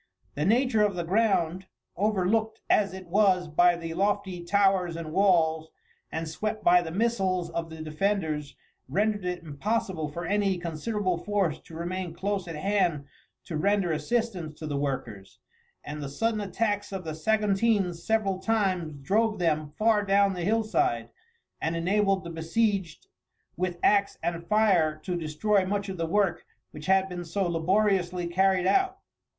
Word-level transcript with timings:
The 0.33 0.45
nature 0.45 0.81
of 0.81 0.95
the 0.95 1.03
ground, 1.03 1.67
overlooked 1.95 2.61
as 2.71 2.91
it 2.91 3.05
was 3.05 3.47
by 3.47 3.75
the 3.75 3.93
lofty 3.93 4.43
towers 4.43 4.95
and 4.95 5.13
walls, 5.13 5.69
and 6.11 6.27
swept 6.27 6.63
by 6.63 6.81
the 6.81 6.89
missiles 6.89 7.51
of 7.51 7.69
the 7.69 7.83
defenders, 7.83 8.55
rendered 8.89 9.23
it 9.25 9.43
impossible 9.43 10.09
for 10.11 10.25
any 10.25 10.57
considerable 10.57 11.19
force 11.19 11.59
to 11.59 11.75
remain 11.75 12.15
close 12.15 12.47
at 12.47 12.55
hand 12.55 13.05
to 13.45 13.55
render 13.57 13.91
assistance 13.91 14.57
to 14.57 14.65
the 14.65 14.75
workers, 14.75 15.37
and 15.83 16.01
the 16.01 16.09
sudden 16.09 16.41
attacks 16.41 16.91
of 16.91 17.03
the 17.03 17.13
Saguntines 17.13 18.03
several 18.03 18.39
times 18.39 18.95
drove 19.05 19.37
them 19.37 19.69
far 19.69 20.01
down 20.03 20.33
the 20.33 20.41
hillside, 20.41 21.09
and 21.61 21.75
enabled 21.75 22.23
the 22.23 22.31
besieged, 22.31 23.05
with 23.55 23.77
axe 23.83 24.17
and 24.23 24.47
fire, 24.47 24.95
to 25.03 25.15
destroy 25.15 25.63
much 25.63 25.89
of 25.89 25.97
the 25.97 26.07
work 26.07 26.43
which 26.71 26.87
had 26.87 27.07
been 27.07 27.23
so 27.23 27.47
labouriously 27.47 28.25
carried 28.25 28.65
out. 28.65 28.97